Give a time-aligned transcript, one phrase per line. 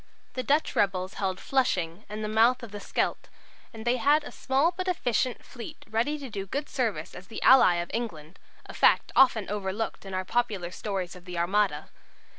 [0.33, 3.29] The Dutch rebels held Flushing and the mouth of the Scheldt,
[3.71, 7.39] and they had a small but efficient fleet ready to do good service as the
[7.43, 11.91] ally of England a fact often overlooked in our popular stories of the Armada.